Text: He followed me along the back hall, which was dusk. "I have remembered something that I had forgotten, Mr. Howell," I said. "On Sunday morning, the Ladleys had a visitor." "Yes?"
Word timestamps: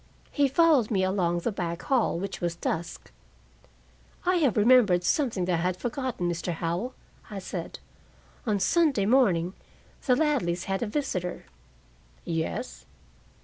He 0.31 0.47
followed 0.47 0.89
me 0.89 1.03
along 1.03 1.41
the 1.41 1.51
back 1.51 1.83
hall, 1.83 2.17
which 2.17 2.41
was 2.41 2.55
dusk. 2.55 3.11
"I 4.25 4.37
have 4.37 4.57
remembered 4.57 5.03
something 5.03 5.45
that 5.45 5.59
I 5.59 5.61
had 5.61 5.77
forgotten, 5.77 6.27
Mr. 6.27 6.53
Howell," 6.53 6.95
I 7.29 7.37
said. 7.37 7.77
"On 8.47 8.59
Sunday 8.59 9.05
morning, 9.05 9.53
the 10.07 10.15
Ladleys 10.15 10.63
had 10.63 10.81
a 10.81 10.87
visitor." 10.87 11.43
"Yes?" 12.25 12.87